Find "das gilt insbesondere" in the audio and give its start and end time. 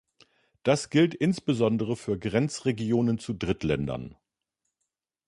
0.63-1.95